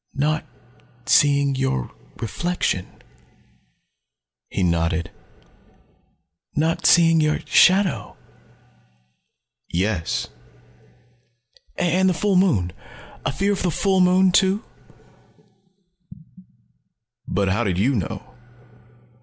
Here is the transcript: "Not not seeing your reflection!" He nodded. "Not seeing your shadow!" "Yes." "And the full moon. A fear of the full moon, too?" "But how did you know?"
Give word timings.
"Not 0.15 0.45
not 0.97 1.09
seeing 1.09 1.53
your 1.53 1.91
reflection!" 2.17 2.87
He 4.49 4.63
nodded. 4.63 5.11
"Not 6.55 6.87
seeing 6.87 7.21
your 7.21 7.37
shadow!" 7.45 8.17
"Yes." 9.69 10.29
"And 11.77 12.09
the 12.09 12.15
full 12.15 12.35
moon. 12.35 12.73
A 13.27 13.31
fear 13.31 13.53
of 13.53 13.61
the 13.61 13.69
full 13.69 14.01
moon, 14.01 14.31
too?" 14.31 14.63
"But 17.27 17.49
how 17.49 17.63
did 17.63 17.77
you 17.77 17.93
know?" 17.93 18.23